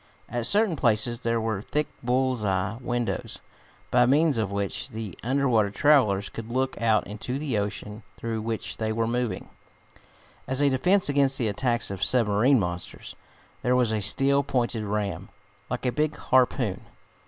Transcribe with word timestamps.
At 0.27 0.47
certain 0.47 0.75
places 0.75 1.19
there 1.19 1.39
were 1.39 1.61
thick 1.61 1.85
bull's 2.01 2.43
eye 2.43 2.79
windows, 2.81 3.37
by 3.91 4.07
means 4.07 4.39
of 4.39 4.51
which 4.51 4.89
the 4.89 5.15
under 5.21 5.47
water 5.47 5.69
travelers 5.69 6.27
could 6.27 6.51
look 6.51 6.81
out 6.81 7.05
into 7.05 7.37
the 7.37 7.59
ocean 7.59 8.01
through 8.17 8.41
which 8.41 8.77
they 8.77 8.91
were 8.91 9.05
moving. 9.05 9.49
As 10.47 10.59
a 10.59 10.71
defense 10.71 11.07
against 11.07 11.37
the 11.37 11.49
attacks 11.49 11.91
of 11.91 12.03
submarine 12.03 12.59
monsters 12.59 13.15
there 13.61 13.75
was 13.75 13.91
a 13.91 14.01
steel, 14.01 14.41
pointed 14.41 14.85
ram, 14.85 15.29
like 15.69 15.85
a 15.85 15.91
big 15.91 16.17
harpoon. 16.17 16.81